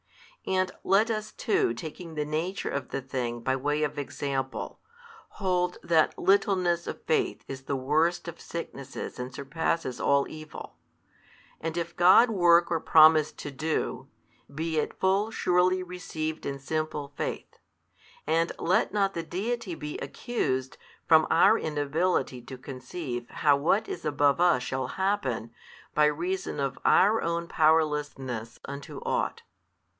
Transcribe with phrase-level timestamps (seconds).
[0.47, 4.79] And let us too taking the nature of the thing by way of example,
[5.37, 10.77] hold that littleness of faith is the worst of sicknesses and surpasses all evil,
[11.59, 14.09] and if God work or promise to do,
[14.53, 17.59] be it full surely received in simple faith,
[18.25, 20.77] and let not the Deity be accused,
[21.07, 25.51] from our inability to conceive how what is above us shall happen,
[25.93, 29.43] by reason of our own powerlessness unto ought.